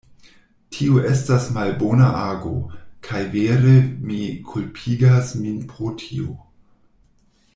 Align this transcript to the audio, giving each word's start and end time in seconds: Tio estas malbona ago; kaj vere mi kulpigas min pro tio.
Tio 0.75 1.01
estas 1.09 1.43
malbona 1.57 2.07
ago; 2.21 2.53
kaj 3.09 3.21
vere 3.35 3.75
mi 4.07 4.23
kulpigas 4.53 5.35
min 5.45 5.63
pro 5.75 5.95
tio. 6.05 6.35